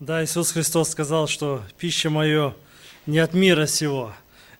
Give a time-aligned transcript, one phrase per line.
[0.00, 2.54] Да, Иисус Христос сказал, что пища мое
[3.06, 4.12] не от мира сего.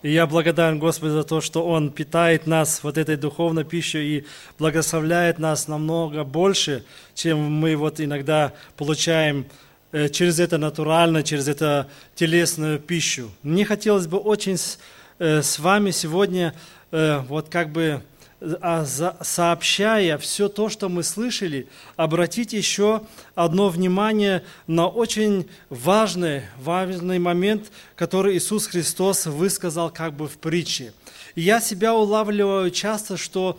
[0.03, 4.27] И я благодарен Господу за то, что Он питает нас вот этой духовной пищей и
[4.59, 9.47] благословляет нас намного больше, чем мы вот иногда получаем
[9.93, 11.87] э, через это натурально, через это
[12.17, 13.31] телесную пищу.
[13.45, 14.81] Мне хотелось бы очень с,
[15.21, 16.53] э, с вами сегодня
[16.91, 18.03] э, вот как бы
[18.41, 23.03] сообщая все то, что мы слышали, обратить еще
[23.35, 30.93] одно внимание на очень важный, важный момент, который Иисус Христос высказал как бы в притче.
[31.35, 33.59] И я себя улавливаю часто, что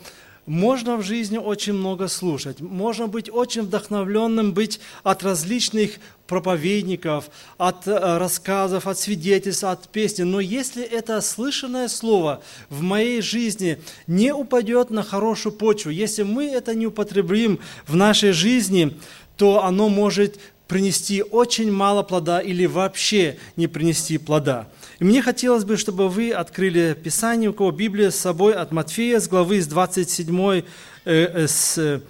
[0.50, 5.92] можно в жизни очень много слушать, можно быть очень вдохновленным, быть от различных
[6.26, 10.24] проповедников, от э, рассказов, от свидетельств, от песни.
[10.24, 16.48] Но если это слышанное слово в моей жизни не упадет на хорошую почву, если мы
[16.48, 18.98] это не употребим в нашей жизни,
[19.38, 24.68] то оно может принести очень мало плода или вообще не принести плода.
[25.00, 29.22] И мне хотелось бы, чтобы вы открыли Писание, у кого Библия с собой от Матфея,
[29.22, 30.64] с главы с 27, э,
[31.06, 32.02] э, с,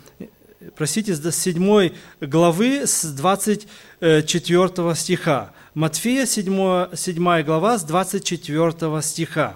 [0.76, 5.52] простите, с 7 главы, с 24 стиха.
[5.76, 9.56] Матфея 7, 7 глава с 24 стиха.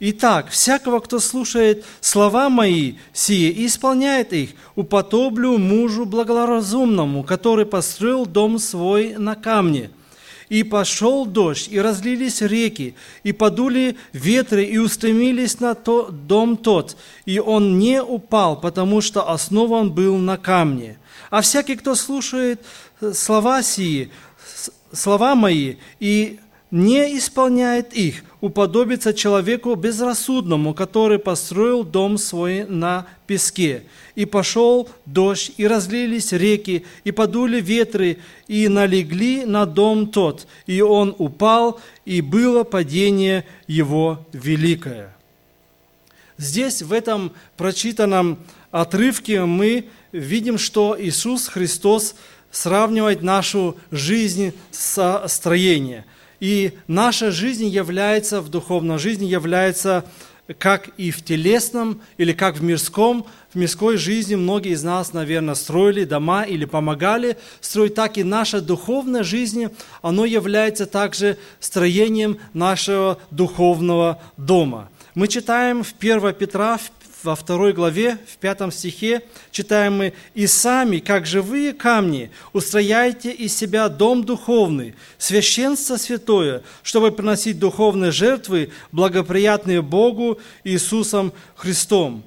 [0.00, 8.24] Итак, всякого, кто слушает слова мои сие и исполняет их, уподоблю мужу благоразумному, который построил
[8.24, 9.90] дом свой на камне–
[10.48, 16.96] и пошел дождь, и разлились реки, и подули ветры, и устремились на то, дом тот,
[17.24, 20.98] и он не упал, потому что основан был на камне.
[21.30, 22.60] А всякий, кто слушает
[23.12, 24.10] слова сии,
[24.92, 26.38] слова мои, и
[26.74, 33.84] не исполняет их, уподобится человеку безрассудному, который построил дом свой на песке.
[34.16, 40.80] И пошел дождь, и разлились реки, и подули ветры, и налегли на дом тот, и
[40.80, 45.16] он упал, и было падение его великое.
[46.38, 48.40] Здесь, в этом прочитанном
[48.72, 52.16] отрывке, мы видим, что Иисус Христос
[52.50, 56.02] сравнивает нашу жизнь со строением–
[56.44, 60.04] и наша жизнь является, в духовной жизни является
[60.58, 65.54] как и в телесном, или как в мирском, в мирской жизни многие из нас, наверное,
[65.54, 69.68] строили дома или помогали строить, так и наша духовная жизнь,
[70.02, 74.90] оно является также строением нашего духовного дома.
[75.14, 76.90] Мы читаем в 1 Петра, в
[77.24, 83.56] во второй главе, в пятом стихе, читаем мы, «И сами, как живые камни, устрояйте из
[83.56, 92.22] себя дом духовный, священство святое, чтобы приносить духовные жертвы, благоприятные Богу Иисусом Христом».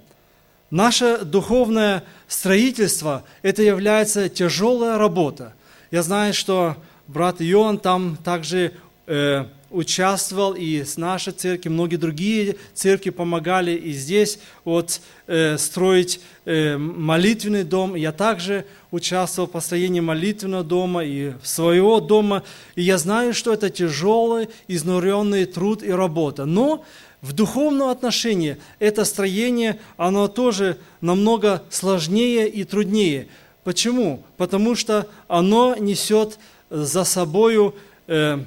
[0.70, 5.54] Наше духовное строительство– это является тяжелая работа.
[5.92, 6.76] Я знаю, что
[7.08, 8.74] брат Иоанн там также
[9.06, 16.22] э, участвовал, и с нашей церкви, многие другие церкви помогали и здесь вот э, строить
[16.46, 17.96] э, молитвенный дом.
[17.96, 22.44] Я также участвовал в построении молитвенного дома и своего дома,
[22.76, 26.46] и я знаю, что это тяжелый, изнуренный труд и работа.
[26.46, 26.86] Но
[27.22, 33.28] в духовном отношении это строение, оно тоже намного сложнее и труднее.
[33.64, 34.24] Почему?
[34.38, 36.40] Потому что оно несет
[36.70, 37.76] за собою
[38.08, 38.40] э,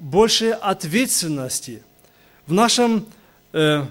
[0.00, 1.82] больше ответственности.
[2.46, 3.06] В нашем,
[3.52, 3.84] э,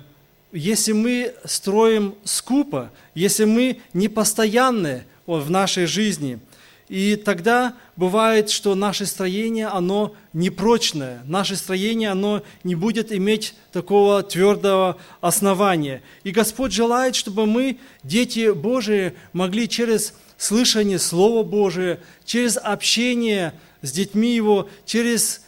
[0.51, 6.39] если мы строим скупо, если мы непостоянны в нашей жизни,
[6.89, 14.23] и тогда бывает, что наше строение, оно непрочное, наше строение, оно не будет иметь такого
[14.23, 16.01] твердого основания.
[16.23, 23.53] И Господь желает, чтобы мы, дети Божии, могли через слышание Слова Божия, через общение
[23.83, 25.41] с детьми Его, через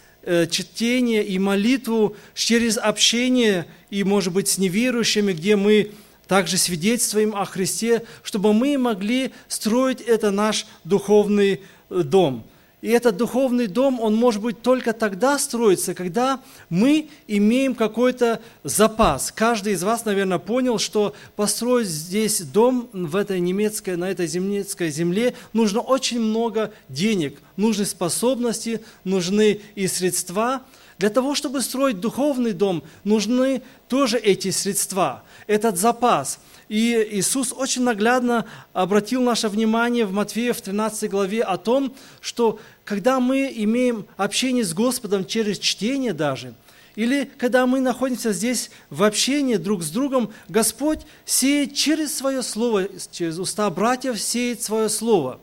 [0.49, 5.91] чтение и молитву через общение и, может быть, с неверующими, где мы
[6.27, 12.45] также свидетельствуем о Христе, чтобы мы могли строить это наш духовный э, дом.
[12.81, 16.39] И этот духовный дом, он может быть только тогда строится, когда
[16.69, 19.31] мы имеем какой-то запас.
[19.31, 24.89] Каждый из вас, наверное, понял, что построить здесь дом в этой немецкой, на этой немецкой
[24.89, 30.63] земле нужно очень много денег, нужны способности, нужны и средства.
[30.97, 36.39] Для того, чтобы строить духовный дом, нужны тоже эти средства, этот запас–
[36.71, 42.61] и Иисус очень наглядно обратил наше внимание в Матфея в 13 главе о том, что
[42.85, 46.53] когда мы имеем общение с Господом через чтение даже,
[46.95, 52.87] или когда мы находимся здесь в общении друг с другом, Господь сеет через свое слово,
[53.11, 55.41] через уста братьев сеет свое слово.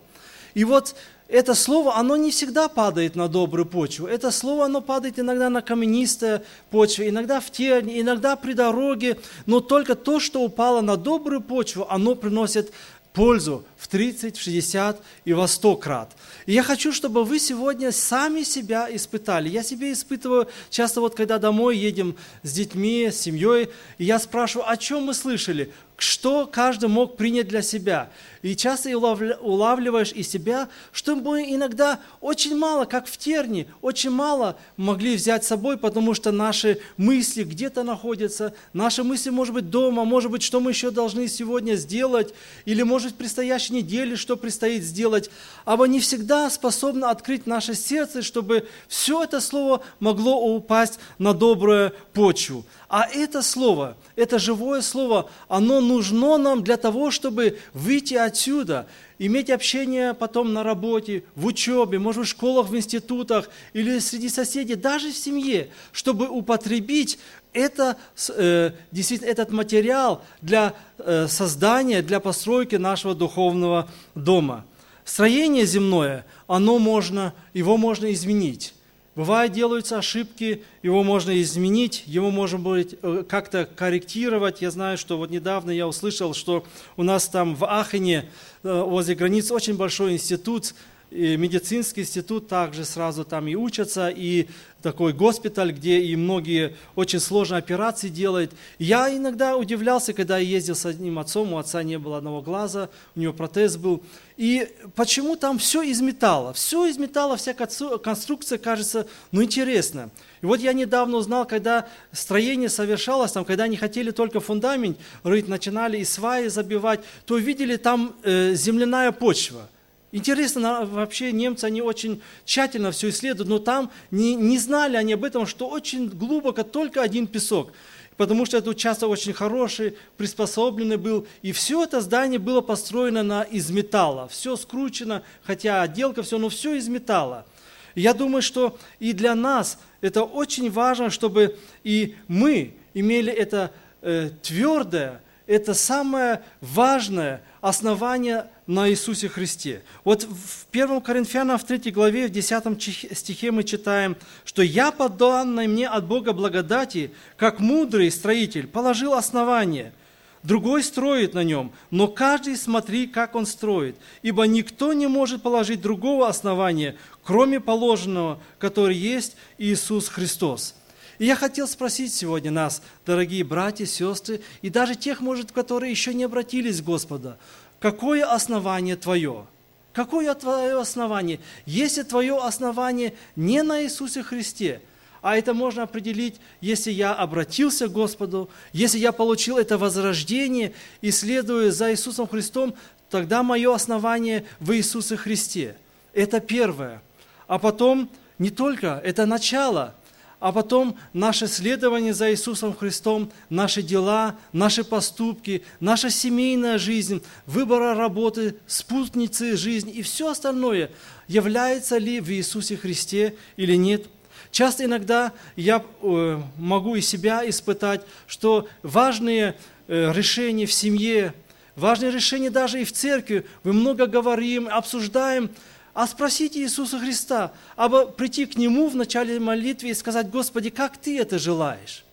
[0.54, 0.96] И вот
[1.28, 4.06] это слово, оно не всегда падает на добрую почву.
[4.06, 6.40] Это слово, оно падает иногда на каменистую
[6.70, 9.18] почву, иногда в терни, иногда при дороге.
[9.44, 12.72] Но только то, что упало на добрую почву, оно приносит
[13.12, 16.16] пользу в 30, в 60 и во 100 крат.
[16.46, 19.48] И я хочу, чтобы вы сегодня сами себя испытали.
[19.48, 24.70] Я себе испытываю часто вот, когда домой едем с детьми, с семьей, и я спрашиваю,
[24.70, 25.72] о чем мы слышали?
[25.98, 28.08] Что каждый мог принять для себя.
[28.42, 34.56] И часто улавливаешь из себя, что мы иногда очень мало, как в терне, очень мало
[34.76, 40.04] могли взять с собой, потому что наши мысли где-то находятся, наши мысли, может быть, дома,
[40.04, 42.32] может быть, что мы еще должны сегодня сделать,
[42.64, 45.30] или, может, в предстоящей неделе, что предстоит сделать.
[45.66, 51.92] Ибо не всегда способны открыть наше сердце, чтобы все это слово могло упасть на добрую
[52.12, 52.64] почву.
[52.88, 58.86] А это слово, это живое слово, оно нужно нам для того, чтобы выйти отсюда,
[59.18, 64.76] иметь общение потом на работе, в учебе, может в школах, в институтах или среди соседей,
[64.76, 67.18] даже в семье, чтобы употребить
[67.52, 67.96] это,
[68.36, 74.64] э, действительно, этот материал для э, создания, для постройки нашего духовного дома.
[75.04, 78.74] Строение земное, оно можно, его можно изменить.
[79.18, 84.62] Бывает, делаются ошибки, его можно изменить, его можно будет э, как-то корректировать.
[84.62, 86.64] Я знаю, что вот недавно я услышал, что
[86.96, 88.30] у нас там в Ахене,
[88.62, 90.72] э, возле границ, очень большой институт,
[91.10, 94.46] и медицинский институт также сразу там и учатся, и
[94.82, 98.52] такой госпиталь, где и многие очень сложные операции делают.
[98.78, 102.90] Я иногда удивлялся, когда я ездил с одним отцом, у отца не было одного глаза,
[103.16, 104.02] у него протез был.
[104.36, 106.52] И почему там все из металла?
[106.52, 110.10] Все из металла, вся конструкция кажется, ну, интересно.
[110.42, 115.48] И вот я недавно узнал, когда строение совершалось, там, когда они хотели только фундамент рыть,
[115.48, 119.68] начинали и сваи забивать, то видели там э, земляная почва–
[120.10, 125.24] Интересно, вообще немцы, они очень тщательно все исследуют, но там не, не знали они об
[125.24, 127.72] этом, что очень глубоко только один песок.
[128.16, 131.26] Потому что этот участок очень хороший, приспособленный был.
[131.42, 134.26] И все это здание было построено на, из металла.
[134.28, 137.46] Все скручено, хотя отделка, все, но все из металла.
[137.94, 143.72] Я думаю, что и для нас это очень важно, чтобы и мы имели это
[144.02, 149.82] э, твердое, это самое важное основание на Иисусе Христе.
[150.04, 155.08] Вот в 1 Коринфянам в 3 главе, в 10 стихе мы читаем, что «Я по
[155.08, 159.94] данной мне от Бога благодати, как мудрый строитель, положил основание,
[160.42, 165.80] другой строит на нем, но каждый смотри, как он строит, ибо никто не может положить
[165.80, 166.94] другого основания,
[167.24, 170.74] кроме положенного, который есть Иисус Христос».
[171.18, 176.14] И я хотел спросить сегодня нас, дорогие братья, сестры, и даже тех, может, которые еще
[176.14, 177.36] не обратились к Господу,
[177.78, 179.46] какое основание твое?
[179.92, 181.40] Какое твое основание?
[181.66, 184.80] Если твое основание не на Иисусе Христе,
[185.22, 191.10] а это можно определить, если я обратился к Господу, если я получил это возрождение и
[191.10, 192.74] следую за Иисусом Христом,
[193.10, 195.76] тогда мое основание в Иисусе Христе.
[196.12, 197.02] Это первое.
[197.48, 198.08] А потом
[198.38, 199.94] не только, это начало–
[200.40, 207.94] а потом наше следование за Иисусом Христом, наши дела, наши поступки, наша семейная жизнь, выбора
[207.94, 210.90] работы, спутницы жизни и все остальное,
[211.26, 214.06] является ли в Иисусе Христе или нет.
[214.52, 219.56] Часто иногда я э, могу и себя испытать, что важные
[219.88, 221.34] э, решения в семье,
[221.74, 225.50] важные решения даже и в церкви, мы много говорим, обсуждаем,
[225.98, 230.96] а спросите Иисуса Христа, а прийти к Нему в начале молитвы и сказать, Господи, как
[230.96, 232.04] Ты это желаешь?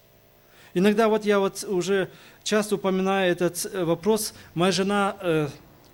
[0.73, 2.09] Иногда вот я вот уже
[2.43, 4.33] часто упоминаю этот э, вопрос.
[4.55, 5.49] Моя жена э,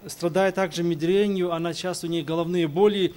[0.08, 3.14] страдает также мигренью, она часто у нее головные боли.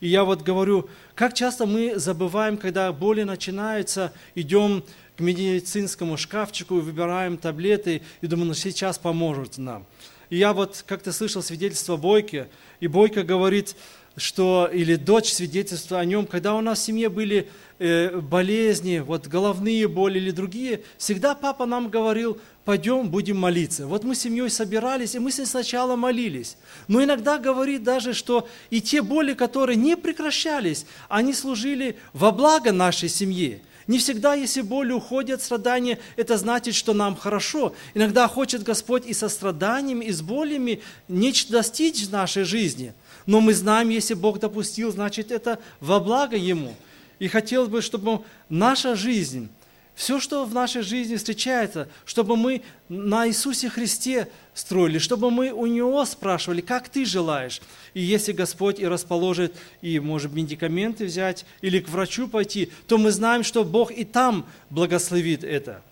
[0.00, 4.84] И я вот говорю, как часто мы забываем, когда боли начинаются, идем
[5.16, 9.86] к медицинскому шкафчику выбираем таблеты и думаем, ну сейчас поможет нам.
[10.28, 12.48] И я вот как-то слышал свидетельство Бойки,
[12.80, 13.74] и Бойка говорит,
[14.18, 17.48] что, или дочь свидетельство о нем, когда у нас в семье были
[17.78, 23.86] э, болезни, вот головные боли или другие, всегда папа нам говорил, пойдем, будем молиться.
[23.86, 26.56] Вот мы с семьей собирались, и мы сначала молились.
[26.88, 32.72] Но иногда говорит даже, что и те боли, которые не прекращались, они служили во благо
[32.72, 33.60] нашей семье.
[33.86, 37.74] Не всегда, если боли уходят, страдания, это значит, что нам хорошо.
[37.94, 42.92] Иногда хочет Господь и со страданиями, и с болями нечто достичь в нашей жизни–
[43.28, 46.74] но мы знаем, если Бог допустил, значит это во благо Ему.
[47.18, 49.50] И хотелось бы, чтобы наша жизнь
[49.94, 55.66] все, что в нашей жизни встречается, чтобы мы на Иисусе Христе строили, чтобы мы у
[55.66, 57.60] Него спрашивали, как Ты желаешь.
[57.92, 63.10] И если Господь и расположит, и, может, медикаменты взять, или к врачу пойти, то мы
[63.10, 65.82] знаем, что Бог и там благословит это.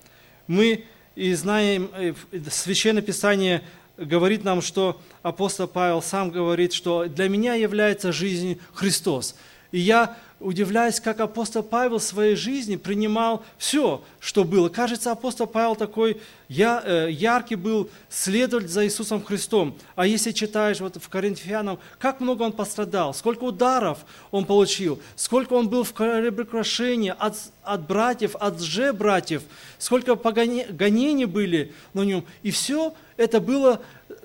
[0.46, 2.14] Мы и знаем, э,
[2.50, 3.62] Священное Писание
[3.96, 9.36] говорит нам, что апостол Павел сам говорит, что для меня является жизнь Христос.
[9.72, 14.68] И я удивляюсь, как апостол Павел в своей жизни принимал все, что было.
[14.68, 19.76] Кажется, апостол Павел такой э, яркий был следовать за Иисусом Христом.
[19.94, 25.54] А если читаешь вот в Коринфянам, как много он пострадал, сколько ударов он получил, сколько
[25.54, 29.42] он был в кораблекрушении от, от братьев, от же-братьев,
[29.78, 32.24] сколько гонений были на нем.
[32.42, 33.80] И все это было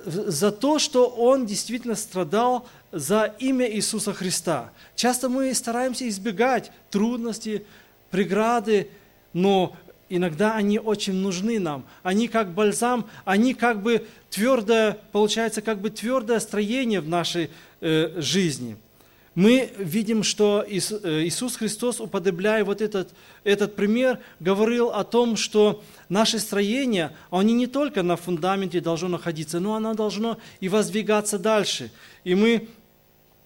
[0.05, 4.71] за то, что он действительно страдал за имя Иисуса Христа.
[4.95, 7.63] Часто мы стараемся избегать трудностей,
[8.09, 8.89] преграды,
[9.33, 9.75] но
[10.09, 11.85] иногда они очень нужны нам.
[12.03, 18.13] Они как бальзам, они как бы твердое, получается, как бы твердое строение в нашей э,
[18.17, 18.77] жизни.
[19.33, 23.13] Мы видим, что э, Иисус Христос, уподобляя вот этот,
[23.45, 29.61] этот пример, говорил о том, что наше строение, они не только на фундаменте должно находиться,
[29.61, 31.91] но оно должно и воздвигаться дальше.
[32.25, 32.67] И мы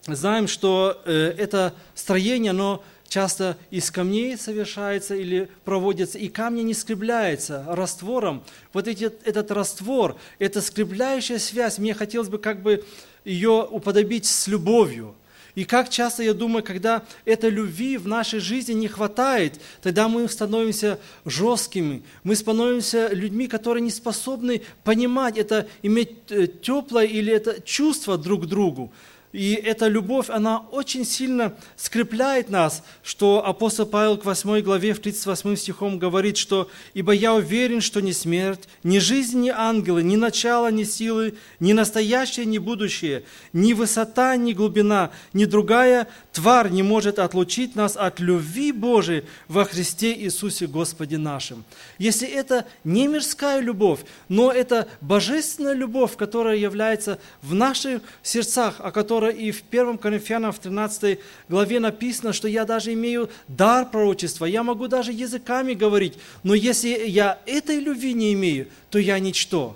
[0.08, 6.74] знаем, что э, это строение, оно часто из камней совершается или проводится, и камни не
[6.74, 8.44] скрепляются раствором.
[8.74, 12.84] Вот эти, этот раствор, эта скрепляющая связь, мне хотелось бы как бы
[13.24, 15.16] ее уподобить с любовью.
[15.56, 20.28] И как часто я думаю, когда этой любви в нашей жизни не хватает, тогда мы
[20.28, 27.62] становимся жесткими, мы становимся людьми, которые не способны понимать это, иметь э, теплое или это
[27.62, 28.92] чувство друг к другу.
[29.36, 35.00] И эта любовь, она очень сильно скрепляет нас, что апостол Павел к 8 главе, в
[35.00, 40.16] 38 стихом говорит, что «Ибо я уверен, что ни смерть, ни жизнь, ни ангелы, ни
[40.16, 46.84] начало, ни силы, ни настоящее, ни будущее, ни высота, ни глубина, ни другая тварь не
[46.84, 51.66] может отлучить нас от любви Божией во Христе Иисусе Господе нашим».
[51.98, 54.00] Если это не мирская любовь,
[54.30, 59.98] но это божественная любовь, которая является в наших сердцах, о которой которой и в 1
[59.98, 65.74] Коринфянам в 13 главе написано, что я даже имею дар пророчества, я могу даже языками
[65.74, 66.14] говорить,
[66.44, 69.76] но если я этой любви не имею, то я ничто.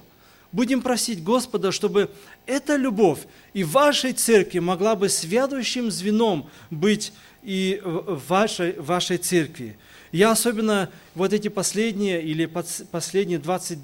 [0.51, 2.09] Будем просить Господа, чтобы
[2.47, 3.19] эта любовь
[3.53, 7.13] и в вашей церкви могла бы связующим звеном быть
[7.43, 9.77] и в вашей, вашей церкви.
[10.11, 12.49] Я особенно вот эти последние или
[12.91, 13.77] последние 20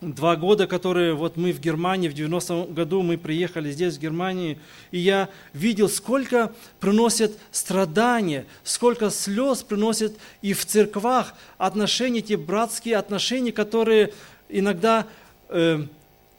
[0.00, 4.58] два года, которые вот мы в Германии, в 90-м году мы приехали здесь, в Германии,
[4.90, 12.96] и я видел, сколько приносят страдания, сколько слез приносят и в церквах отношения, те братские
[12.96, 14.12] отношения, которые
[14.48, 15.06] иногда,
[15.48, 15.84] э,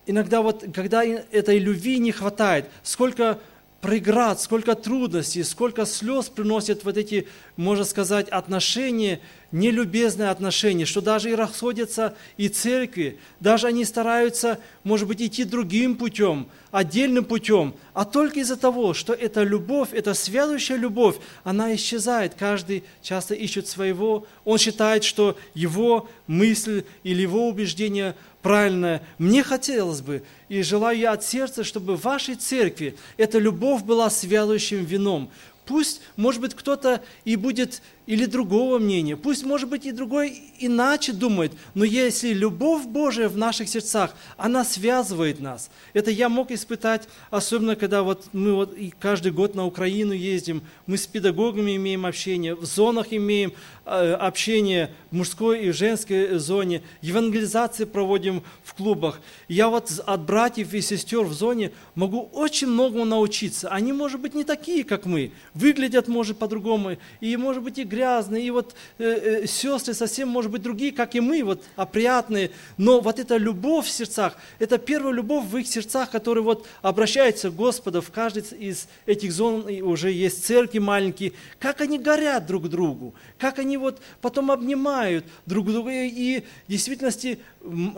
[0.06, 3.40] иногда вот, когда этой любви не хватает, сколько
[3.82, 9.20] преград, сколько трудностей, сколько слез приносят вот эти, можно сказать, отношения,
[9.52, 15.96] нелюбезные отношения, что даже и расходятся и церкви, даже они стараются, может быть, идти другим
[15.96, 22.36] путем, отдельным путем, а только из-за того, что эта любовь, эта связующая любовь, она исчезает.
[22.36, 29.02] Каждый часто ищет своего, он считает, что его мысль или его убеждение правильное.
[29.18, 34.10] Мне хотелось бы, и желаю я от сердца, чтобы в вашей церкви эта любовь была
[34.10, 35.30] связующим вином.
[35.66, 41.14] Пусть, может быть, кто-то и будет или другого мнения, пусть, может быть, и другой иначе
[41.14, 45.70] думает, но если любовь Божия в наших сердцах, она связывает нас.
[45.94, 50.64] Это я мог испытать, особенно когда вот мы вот и каждый год на Украину ездим,
[50.88, 53.54] мы с педагогами имеем общение, в зонах имеем
[53.86, 59.22] э, общение в мужской и женской зоне, евангелизации проводим в клубах.
[59.48, 63.70] Я вот от братьев и сестер в зоне могу очень многому научиться.
[63.70, 68.46] Они, может быть, не такие, как мы, выглядят, может, по-другому, и, может быть, и грязные,
[68.46, 73.02] и вот э, э, сестры совсем, может быть, другие, как и мы, вот опрятные, но
[73.02, 77.56] вот эта любовь в сердцах, это первая любовь в их сердцах, которая вот обращается к
[77.56, 83.14] Господу в каждой из этих зон, уже есть церкви маленькие, как они горят друг другу,
[83.38, 87.40] как они вот потом обнимают друг друга, и в действительности,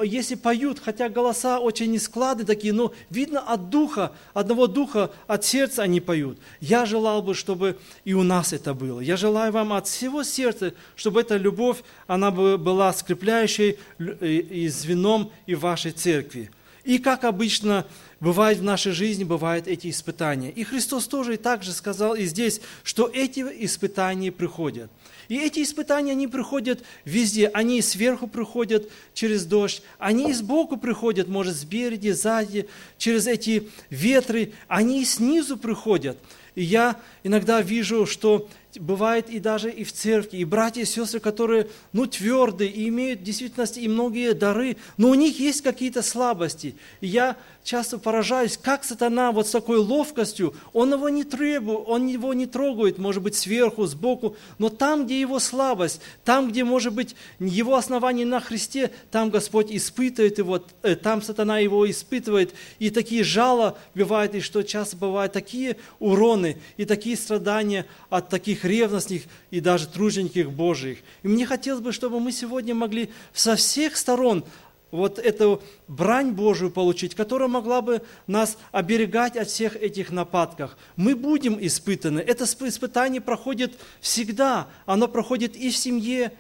[0.04, 5.84] если поют, хотя голоса очень нескладные такие, но видно от духа, одного духа, от сердца
[5.84, 6.40] они поют.
[6.60, 9.00] Я желал бы, чтобы и у нас это было.
[9.00, 15.56] Я желаю вам от всего сердца, чтобы эта любовь, она была скрепляющей и звеном и
[15.56, 16.50] вашей церкви.
[16.84, 17.86] И как обычно
[18.20, 20.50] бывает в нашей жизни, бывают эти испытания.
[20.50, 24.90] И Христос тоже и так же сказал и здесь, что эти испытания приходят.
[25.28, 27.48] И эти испытания, они приходят везде.
[27.50, 32.68] Они сверху приходят через дождь, они и сбоку приходят, может, спереди, сзади,
[32.98, 36.18] через эти ветры, они и снизу приходят.
[36.56, 41.20] И я иногда вижу, что бывает и даже и в церкви, и братья и сестры,
[41.20, 46.02] которые, ну, твердые, и имеют в действительности и многие дары, но у них есть какие-то
[46.02, 46.76] слабости.
[47.02, 52.08] И я часто поражаюсь, как сатана вот с такой ловкостью, он его не требует, он
[52.08, 56.94] его не трогает, может быть, сверху, сбоку, но там, где его слабость, там, где, может
[56.94, 62.90] быть, его основание на Христе, там Господь испытывает его, э, там сатана его испытывает, и
[62.90, 69.24] такие жало бывают, и что часто бывают такие уроны, и такие страдания от таких ревностных
[69.50, 71.00] и даже тружеников Божьих.
[71.24, 74.44] И мне хотелось бы, чтобы мы сегодня могли со всех сторон
[74.92, 80.78] вот эту брань Божию получить, которая могла бы нас оберегать от всех этих нападков.
[80.96, 82.20] Мы будем испытаны.
[82.20, 84.68] Это испытание проходит всегда.
[84.86, 86.34] Оно проходит и в семье,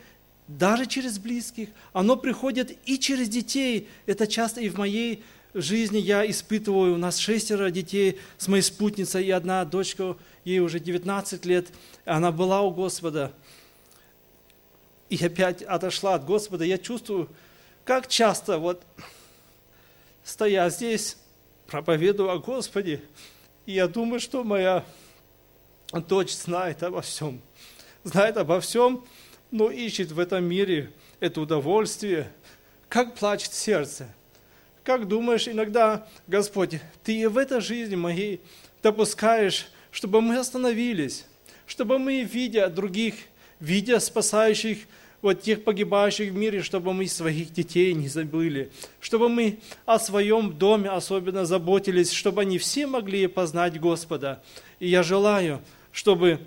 [0.47, 1.69] даже через близких.
[1.93, 3.87] Оно приходит и через детей.
[4.05, 5.23] Это часто и в моей
[5.53, 6.95] жизни я испытываю.
[6.95, 11.67] У нас шестеро детей с моей спутницей и одна дочка, ей уже 19 лет.
[12.05, 13.31] Она была у Господа.
[15.09, 16.63] И опять отошла от Господа.
[16.63, 17.29] Я чувствую,
[17.83, 18.83] как часто вот
[20.23, 21.17] стоя здесь,
[21.67, 23.01] проповедую о Господе,
[23.65, 24.85] и я думаю, что моя
[26.07, 27.41] дочь знает обо всем.
[28.03, 29.05] Знает обо всем,
[29.51, 32.31] но ищет в этом мире это удовольствие.
[32.89, 34.13] Как плачет сердце.
[34.83, 38.41] Как думаешь иногда, Господь, Ты в этой жизни моей
[38.81, 41.25] допускаешь, чтобы мы остановились,
[41.67, 43.15] чтобы мы, видя других,
[43.59, 44.79] видя спасающих
[45.21, 50.57] вот тех погибающих в мире, чтобы мы своих детей не забыли, чтобы мы о своем
[50.57, 54.41] доме особенно заботились, чтобы они все могли познать Господа.
[54.79, 55.61] И я желаю,
[55.91, 56.39] чтобы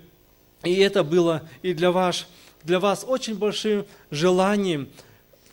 [0.63, 2.27] и это было и для вас,
[2.63, 4.89] для вас очень большим желанием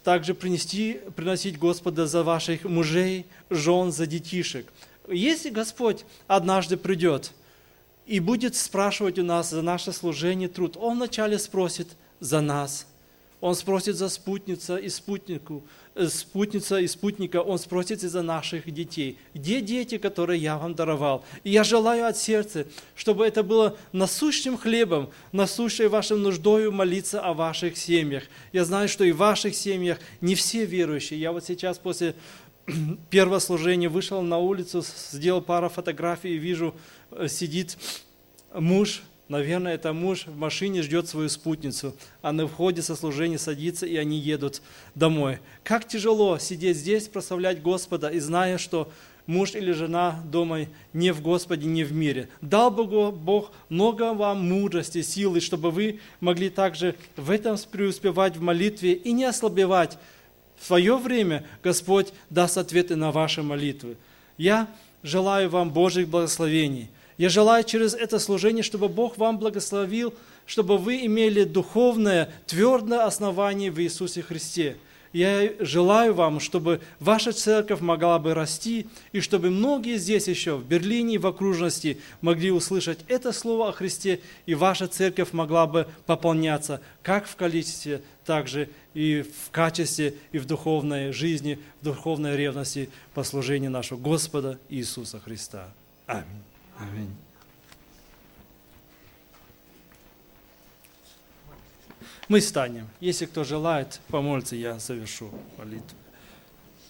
[0.02, 4.72] также принести, приносить Господа за ваших мужей, жен, за детишек.
[5.08, 7.32] Если Господь однажды придет
[8.06, 11.88] и будет спрашивать у нас за наше служение труд, Он вначале спросит
[12.20, 12.86] за нас–
[13.42, 15.64] он спросит за спутница и спутнику,
[16.08, 19.18] спутница и спутника, Он спросит и за наших детей.
[19.34, 21.24] Где дети, которые я вам даровал?
[21.44, 27.34] И я желаю от сердца, чтобы это было насущным хлебом, насущей вашим нуждою молиться о
[27.34, 28.24] ваших семьях.
[28.52, 31.20] Я знаю, что и в ваших семьях не все верующие.
[31.20, 32.14] Я вот сейчас после
[33.10, 36.74] первого служения вышел на улицу, сделал пару фотографий и вижу,
[37.10, 37.76] э, сидит
[38.54, 39.02] муж
[39.32, 43.96] Наверное, это муж в машине ждет свою спутницу, а на входе со служения садится, и
[43.96, 44.60] они едут
[44.94, 45.38] домой.
[45.64, 48.92] Как тяжело сидеть здесь, прославлять Господа, и зная, что
[49.26, 52.28] муж или жена дома не в Господе, не в мире.
[52.42, 58.42] Дал Богу Бог много вам мудрости, силы, чтобы вы могли также в этом преуспевать в
[58.42, 59.96] молитве и не ослабевать.
[60.58, 63.96] В свое время Господь даст ответы на ваши молитвы.
[64.36, 64.68] Я
[65.02, 66.90] желаю вам Божьих благословений–
[67.22, 70.12] я желаю через это служение, чтобы Бог вам благословил,
[70.44, 74.76] чтобы вы имели духовное, твердое основание в Иисусе Христе.
[75.12, 80.66] Я желаю вам, чтобы ваша церковь могла бы расти, и чтобы многие здесь еще, в
[80.66, 85.86] Берлине и в окружности, могли услышать это слово о Христе, и ваша церковь могла бы
[86.06, 92.36] пополняться как в количестве, так же и в качестве, и в духовной жизни, в духовной
[92.36, 95.68] ревности по служению нашего Господа Иисуса Христа.
[96.08, 96.51] Аминь.
[96.82, 97.14] Аминь.
[102.28, 102.88] Мы станем.
[103.00, 106.01] Если кто желает помолиться, я завершу молитву.